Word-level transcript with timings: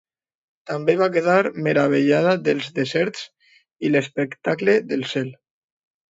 També 0.69 0.93
va 0.99 1.07
quedar 1.15 1.33
meravellada 1.67 2.31
dels 2.47 2.69
deserts 2.79 3.21
i 3.89 3.91
l'espectacle 3.97 4.75
del 4.93 5.05
cel. 5.13 5.29